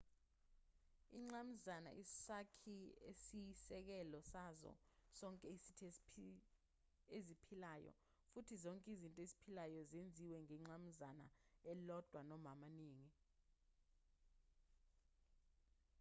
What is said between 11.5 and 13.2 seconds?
elilodwa noma amaningi